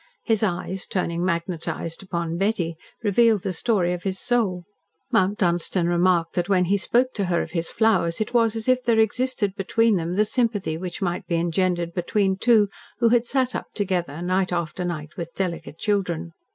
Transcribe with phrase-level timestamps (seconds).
[0.23, 4.63] His eyes, turning magnetised upon Betty, revealed the story of his soul.
[5.11, 8.67] Mount Dunstan remarked that when he spoke to her of his flowers it was as
[8.67, 12.67] if there existed between them the sympathy which might be engendered between two
[12.97, 16.31] who had sat up together night after night with delicate children.